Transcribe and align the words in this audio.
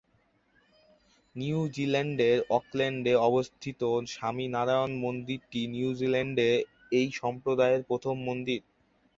নিউজিল্যান্ডের 1.35 2.37
অকল্যান্ডে 2.57 3.13
অবস্থিত 3.29 3.81
স্বামীনারায়ণ 4.13 4.91
মন্দিরটি 5.03 5.61
নিউজিল্যান্ডে 5.73 6.49
এই 6.91 7.07
সম্প্রদায়ের 7.21 7.81
প্রথম 7.89 8.15
মন্দির। 8.27 8.61